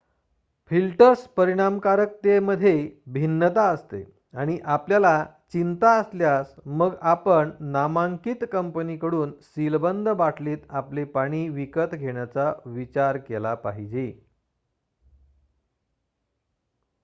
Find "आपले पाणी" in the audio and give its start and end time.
10.69-11.47